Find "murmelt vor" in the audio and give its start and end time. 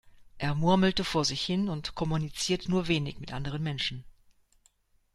0.55-1.25